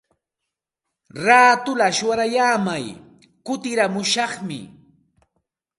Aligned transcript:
Raatulla 1.25 1.87
shuyaaramay 1.97 2.85
kutiramushaqmi. 3.45 4.57